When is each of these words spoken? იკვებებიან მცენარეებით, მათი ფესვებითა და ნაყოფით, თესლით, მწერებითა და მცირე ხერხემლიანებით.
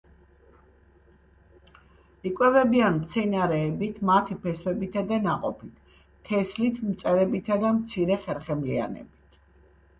იკვებებიან 2.29 2.97
მცენარეებით, 3.03 4.01
მათი 4.11 4.39
ფესვებითა 4.47 5.05
და 5.13 5.21
ნაყოფით, 5.29 5.95
თესლით, 6.31 6.83
მწერებითა 6.89 7.63
და 7.67 7.75
მცირე 7.81 8.23
ხერხემლიანებით. 8.27 9.41